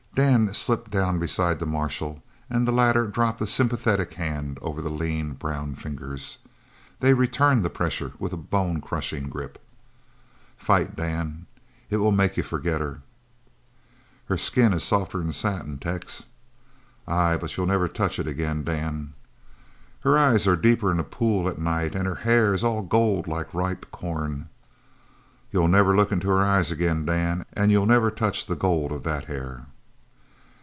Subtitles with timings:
[0.13, 4.89] Dan slipped down beside the marshal and the latter dropped a sympathetic hand over the
[4.89, 6.39] lean, brown fingers.
[6.99, 9.57] They returned the pressure with a bone crushing grip.
[10.57, 11.45] "Fight, Dan!
[11.89, 12.99] It will make you forget her."
[14.25, 16.25] "Her skin is softer'n satin, Tex."
[17.07, 19.13] "Ay, but you'll never touch it again, Dan."
[20.01, 23.53] "Her eyes are deeper'n a pool at night an' her hair is all gold like
[23.53, 24.49] ripe corn."
[25.53, 29.03] "You'll never look into her eyes again, Dan, and you'll never touch the gold of
[29.03, 29.67] that hair."